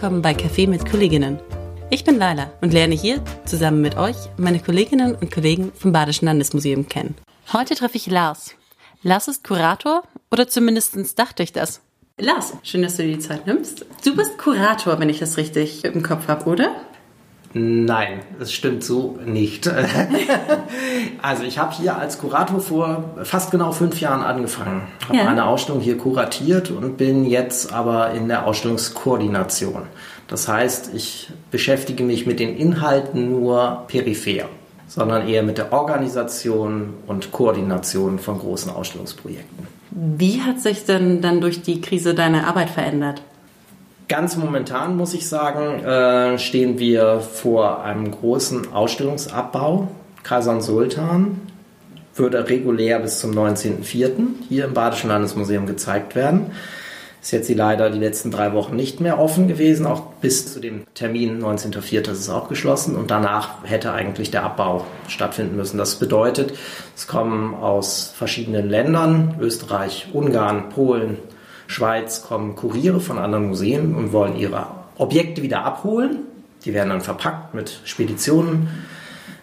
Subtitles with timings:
[0.00, 1.40] willkommen bei Café mit Kolleginnen.
[1.90, 6.26] Ich bin Laila und lerne hier zusammen mit euch meine Kolleginnen und Kollegen vom Badischen
[6.26, 7.16] Landesmuseum kennen.
[7.52, 8.54] Heute treffe ich Lars.
[9.02, 11.80] Lars ist Kurator oder zumindest dachte ich das.
[12.16, 13.86] Lars, schön, dass du dir die Zeit nimmst.
[14.04, 16.76] Du bist Kurator, wenn ich das richtig im Kopf habe, oder?
[17.54, 19.70] Nein, das stimmt so nicht.
[21.22, 24.82] also ich habe hier als Kurator vor fast genau fünf Jahren angefangen.
[25.06, 25.26] Habe ja.
[25.26, 29.84] eine Ausstellung hier kuratiert und bin jetzt aber in der Ausstellungskoordination.
[30.26, 34.44] Das heißt, ich beschäftige mich mit den Inhalten nur peripher,
[34.86, 39.66] sondern eher mit der Organisation und Koordination von großen Ausstellungsprojekten.
[39.90, 43.22] Wie hat sich denn dann durch die Krise deine Arbeit verändert?
[44.08, 49.88] Ganz momentan muss ich sagen, äh, stehen wir vor einem großen Ausstellungsabbau.
[50.22, 51.42] Kaiser Sultan
[52.14, 54.28] würde regulär bis zum 19.04.
[54.48, 56.52] hier im Badischen Landesmuseum gezeigt werden.
[57.20, 59.84] Ist jetzt leider die letzten drei Wochen nicht mehr offen gewesen.
[59.84, 62.12] Auch bis zu dem Termin 19.04.
[62.12, 62.96] ist es auch geschlossen.
[62.96, 65.76] Und danach hätte eigentlich der Abbau stattfinden müssen.
[65.76, 66.54] Das bedeutet,
[66.96, 71.18] es kommen aus verschiedenen Ländern, Österreich, Ungarn, Polen,
[71.68, 74.66] Schweiz kommen Kuriere von anderen Museen und wollen ihre
[74.96, 76.20] Objekte wieder abholen.
[76.64, 78.68] Die werden dann verpackt mit Speditionen,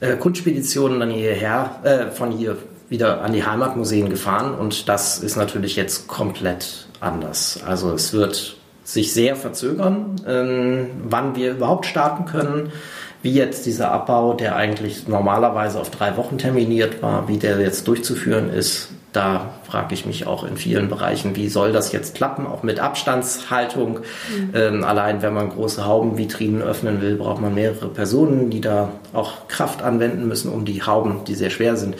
[0.00, 2.58] äh, Kunstspeditionen dann hierher, äh, von hier
[2.90, 7.60] wieder an die Heimatmuseen gefahren und das ist natürlich jetzt komplett anders.
[7.64, 12.72] Also es wird sich sehr verzögern, äh, wann wir überhaupt starten können,
[13.22, 17.86] wie jetzt dieser Abbau, der eigentlich normalerweise auf drei Wochen terminiert war, wie der jetzt
[17.86, 22.46] durchzuführen ist, da frage ich mich auch in vielen Bereichen, wie soll das jetzt klappen,
[22.46, 24.00] auch mit Abstandshaltung.
[24.00, 24.50] Mhm.
[24.54, 29.48] Ähm, allein wenn man große Haubenvitrinen öffnen will, braucht man mehrere Personen, die da auch
[29.48, 31.96] Kraft anwenden müssen, um die Hauben, die sehr schwer sind,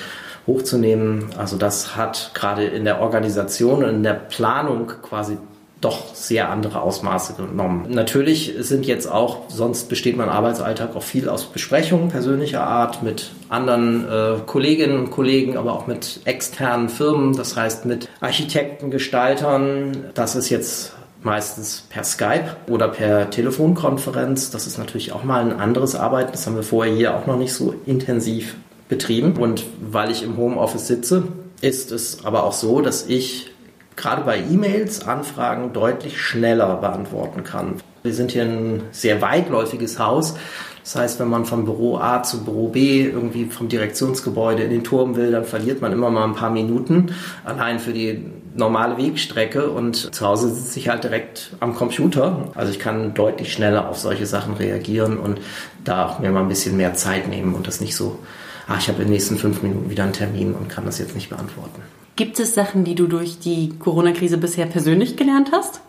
[0.47, 1.27] hochzunehmen.
[1.39, 5.39] Also das hat gerade in der Organisation und in der Planung quasi
[5.81, 7.87] doch sehr andere Ausmaße genommen.
[7.89, 13.31] Natürlich sind jetzt auch, sonst besteht mein Arbeitsalltag auch viel aus Besprechungen persönlicher Art mit
[13.49, 20.07] anderen äh, Kolleginnen und Kollegen, aber auch mit externen Firmen, das heißt mit Architekten, Gestaltern.
[20.15, 24.51] Das ist jetzt meistens per Skype oder per Telefonkonferenz.
[24.51, 26.33] Das ist natürlich auch mal ein anderes Arbeiten.
[26.33, 28.57] Das haben wir vorher hier auch noch nicht so intensiv
[28.89, 29.37] betrieben.
[29.37, 31.25] Und weil ich im Homeoffice sitze,
[31.61, 33.51] ist es aber auch so, dass ich
[33.99, 37.75] gerade bei E-Mails Anfragen deutlich schneller beantworten kann.
[38.03, 40.37] Wir sind hier ein sehr weitläufiges Haus.
[40.83, 44.85] Das heißt, wenn man von Büro A zu Büro B irgendwie vom Direktionsgebäude in den
[44.85, 47.13] Turm will, dann verliert man immer mal ein paar Minuten
[47.45, 52.49] allein für die normale Wegstrecke und zu Hause sitze ich halt direkt am Computer.
[52.55, 55.41] Also ich kann deutlich schneller auf solche Sachen reagieren und
[55.85, 58.19] da auch mir mal ein bisschen mehr Zeit nehmen und das nicht so,
[58.69, 61.15] ach, ich habe in den nächsten fünf Minuten wieder einen Termin und kann das jetzt
[61.15, 61.83] nicht beantworten.
[62.17, 65.81] Gibt es Sachen, die du durch die Corona-Krise bisher persönlich gelernt hast?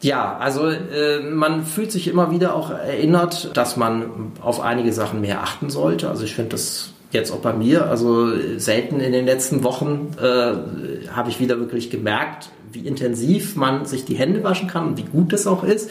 [0.00, 5.20] Ja, also äh, man fühlt sich immer wieder auch erinnert, dass man auf einige Sachen
[5.20, 6.08] mehr achten sollte.
[6.08, 8.28] Also ich finde das jetzt auch bei mir, also
[8.58, 14.04] selten in den letzten Wochen äh, habe ich wieder wirklich gemerkt, wie intensiv man sich
[14.04, 15.90] die Hände waschen kann und wie gut das auch ist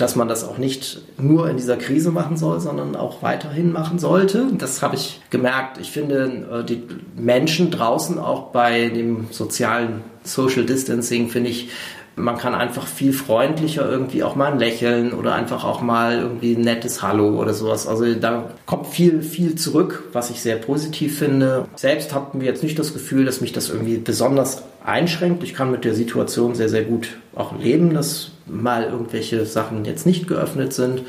[0.00, 3.98] dass man das auch nicht nur in dieser Krise machen soll, sondern auch weiterhin machen
[3.98, 4.46] sollte.
[4.56, 5.78] Das habe ich gemerkt.
[5.78, 6.82] Ich finde, äh, die
[7.16, 11.70] Menschen draußen auch bei dem sozialen Social Distancing, finde ich,
[12.16, 16.62] man kann einfach viel freundlicher irgendwie auch mal Lächeln oder einfach auch mal irgendwie ein
[16.62, 17.86] nettes Hallo oder sowas.
[17.86, 21.66] Also da kommt viel, viel zurück, was ich sehr positiv finde.
[21.76, 25.42] Selbst hatten wir jetzt nicht das Gefühl, dass mich das irgendwie besonders einschränkt.
[25.42, 30.06] Ich kann mit der Situation sehr, sehr gut auch leben, dass mal irgendwelche Sachen jetzt
[30.06, 31.02] nicht geöffnet sind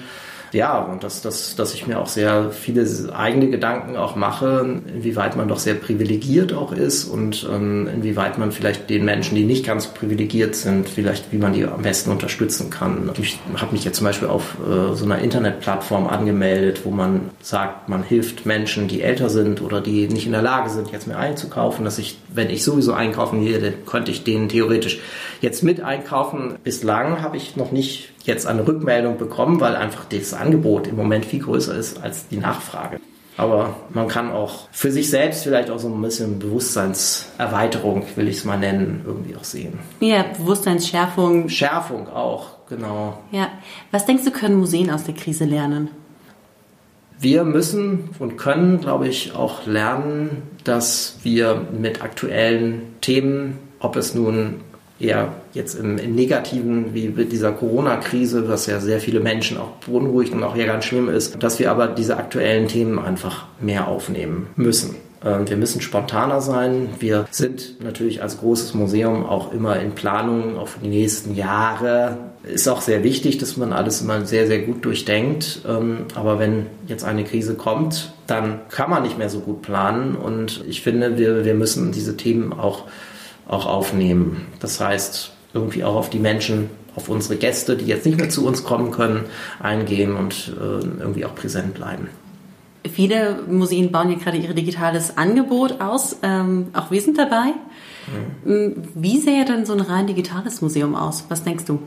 [0.53, 5.37] ja, und dass, dass, dass ich mir auch sehr viele eigene Gedanken auch mache, inwieweit
[5.37, 9.65] man doch sehr privilegiert auch ist und ähm, inwieweit man vielleicht den Menschen, die nicht
[9.65, 13.09] ganz privilegiert sind, vielleicht wie man die am besten unterstützen kann.
[13.21, 17.87] Ich habe mich jetzt zum Beispiel auf äh, so einer Internetplattform angemeldet, wo man sagt,
[17.87, 21.19] man hilft Menschen, die älter sind oder die nicht in der Lage sind, jetzt mehr
[21.19, 24.99] einzukaufen, dass ich, wenn ich sowieso einkaufen gehe, dann könnte ich denen theoretisch
[25.39, 26.55] jetzt mit einkaufen.
[26.63, 31.25] Bislang habe ich noch nicht jetzt eine Rückmeldung bekommen, weil einfach das Angebot im Moment
[31.25, 32.99] viel größer ist als die Nachfrage.
[33.37, 38.37] Aber man kann auch für sich selbst vielleicht auch so ein bisschen Bewusstseinserweiterung, will ich
[38.37, 39.79] es mal nennen, irgendwie auch sehen.
[39.99, 41.49] Ja, Bewusstseinsschärfung.
[41.49, 43.19] Schärfung auch, genau.
[43.31, 43.47] Ja.
[43.91, 45.89] Was denkst du, können Museen aus der Krise lernen?
[47.19, 54.15] Wir müssen und können, glaube ich, auch lernen, dass wir mit aktuellen Themen, ob es
[54.15, 54.61] nun
[55.03, 59.71] eher jetzt im, im Negativen, wie mit dieser Corona-Krise, was ja sehr viele Menschen auch
[59.85, 63.87] beunruhigt und auch ja ganz schlimm ist, dass wir aber diese aktuellen Themen einfach mehr
[63.87, 64.95] aufnehmen müssen.
[65.23, 66.89] Ähm, wir müssen spontaner sein.
[66.99, 72.17] Wir sind natürlich als großes Museum auch immer in Planungen auf die nächsten Jahre.
[72.43, 75.61] Ist auch sehr wichtig, dass man alles immer sehr, sehr gut durchdenkt.
[75.67, 80.15] Ähm, aber wenn jetzt eine Krise kommt, dann kann man nicht mehr so gut planen.
[80.15, 82.85] Und ich finde, wir, wir müssen diese Themen auch,
[83.47, 84.47] auch aufnehmen.
[84.59, 88.45] Das heißt, irgendwie auch auf die Menschen auf unsere Gäste, die jetzt nicht mehr zu
[88.45, 89.25] uns kommen können,
[89.59, 92.09] eingehen und äh, irgendwie auch präsent bleiben.
[92.91, 96.17] Viele Museen bauen ja gerade ihr digitales Angebot aus.
[96.23, 97.53] Ähm, auch wir sind dabei.
[98.43, 98.75] Mhm.
[98.95, 101.25] Wie sähe denn so ein rein digitales Museum aus?
[101.29, 101.79] Was denkst du?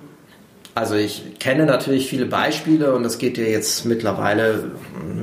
[0.77, 4.73] Also ich kenne natürlich viele Beispiele und das geht ja jetzt mittlerweile,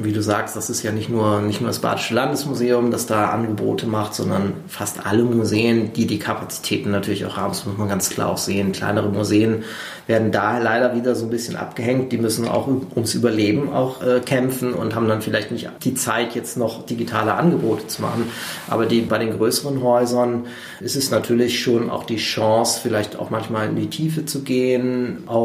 [0.01, 3.31] wie du sagst, das ist ja nicht nur, nicht nur das Badische Landesmuseum, das da
[3.31, 7.51] Angebote macht, sondern fast alle Museen, die die Kapazitäten natürlich auch haben.
[7.51, 8.71] Das muss man ganz klar auch sehen.
[8.71, 9.65] Kleinere Museen
[10.07, 12.13] werden da leider wieder so ein bisschen abgehängt.
[12.13, 16.33] Die müssen auch ums Überleben auch äh, kämpfen und haben dann vielleicht nicht die Zeit,
[16.33, 18.31] jetzt noch digitale Angebote zu machen.
[18.69, 20.45] Aber die, bei den größeren Häusern
[20.79, 25.23] ist es natürlich schon auch die Chance, vielleicht auch manchmal in die Tiefe zu gehen,
[25.27, 25.40] auch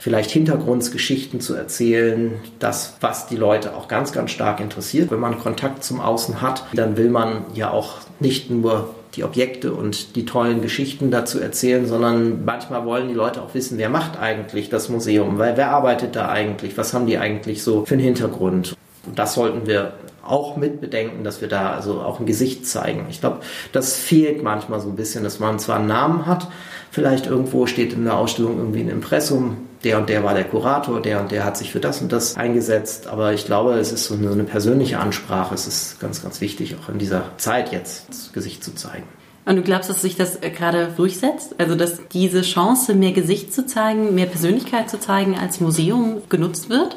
[0.00, 5.10] vielleicht Hintergrundgeschichten zu erzählen, das, was die Leute auch ganz, ganz stark interessiert.
[5.10, 9.72] Wenn man Kontakt zum Außen hat, dann will man ja auch nicht nur die Objekte
[9.72, 14.18] und die tollen Geschichten dazu erzählen, sondern manchmal wollen die Leute auch wissen, wer macht
[14.18, 18.02] eigentlich das Museum, weil wer arbeitet da eigentlich, was haben die eigentlich so für einen
[18.02, 18.76] Hintergrund.
[19.06, 19.94] Und das sollten wir
[20.26, 23.06] auch mit bedenken, dass wir da also auch ein Gesicht zeigen.
[23.10, 23.40] Ich glaube,
[23.72, 26.48] das fehlt manchmal so ein bisschen, dass man zwar einen Namen hat,
[26.90, 31.00] vielleicht irgendwo steht in der Ausstellung irgendwie ein Impressum, der und der war der Kurator,
[31.00, 33.06] der und der hat sich für das und das eingesetzt.
[33.06, 35.54] Aber ich glaube, es ist so eine, so eine persönliche Ansprache.
[35.54, 39.04] Es ist ganz, ganz wichtig, auch in dieser Zeit jetzt das Gesicht zu zeigen.
[39.46, 41.56] Und du glaubst, dass sich das äh, gerade durchsetzt?
[41.58, 46.70] Also, dass diese Chance, mehr Gesicht zu zeigen, mehr Persönlichkeit zu zeigen, als Museum genutzt
[46.70, 46.96] wird?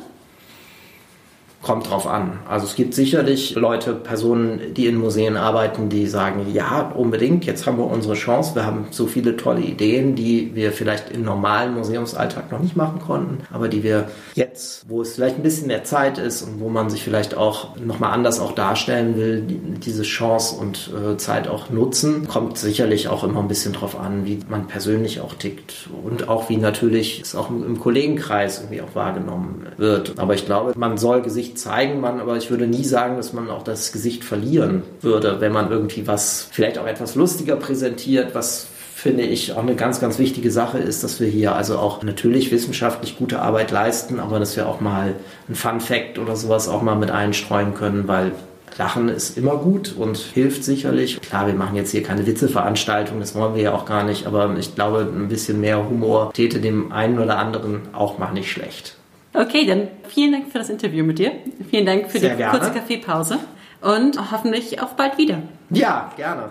[1.67, 2.39] Kommt drauf an.
[2.47, 7.65] Also es gibt sicherlich Leute, Personen, die in Museen arbeiten, die sagen, ja, unbedingt, jetzt
[7.65, 11.73] haben wir unsere Chance, wir haben so viele tolle Ideen, die wir vielleicht im normalen
[11.73, 15.83] Museumsalltag noch nicht machen konnten, aber die wir jetzt, wo es vielleicht ein bisschen mehr
[15.83, 20.55] Zeit ist und wo man sich vielleicht auch nochmal anders auch darstellen will, diese Chance
[20.55, 22.29] und äh, Zeit auch nutzen.
[22.29, 26.47] Kommt sicherlich auch immer ein bisschen drauf an, wie man persönlich auch tickt und auch
[26.47, 30.17] wie natürlich es auch im Kollegenkreis irgendwie auch wahrgenommen wird.
[30.17, 33.49] Aber ich glaube, man soll Gesicht zeigen man, aber ich würde nie sagen, dass man
[33.49, 38.67] auch das Gesicht verlieren würde, wenn man irgendwie was vielleicht auch etwas lustiger präsentiert, was
[38.95, 42.51] finde ich auch eine ganz, ganz wichtige Sache ist, dass wir hier also auch natürlich
[42.51, 45.13] wissenschaftlich gute Arbeit leisten, aber dass wir auch mal
[45.47, 48.31] ein Fun Fact oder sowas auch mal mit einstreuen können, weil
[48.77, 51.19] Lachen ist immer gut und hilft sicherlich.
[51.21, 54.55] Klar, wir machen jetzt hier keine Witzeveranstaltung, das wollen wir ja auch gar nicht, aber
[54.57, 58.95] ich glaube, ein bisschen mehr Humor täte dem einen oder anderen auch mal nicht schlecht.
[59.33, 61.33] Okay, dann vielen Dank für das Interview mit dir.
[61.69, 62.57] Vielen Dank für Sehr die gerne.
[62.57, 63.39] kurze Kaffeepause
[63.81, 65.41] und hoffentlich auch bald wieder.
[65.69, 66.49] Ja, gerne.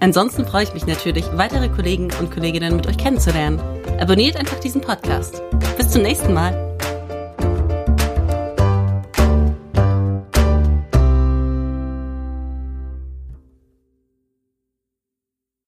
[0.00, 3.61] Ansonsten freue ich mich natürlich, weitere Kollegen und Kolleginnen mit euch kennenzulernen.
[4.00, 5.43] Abonniert einfach diesen Podcast.
[5.76, 6.74] Bis zum nächsten Mal.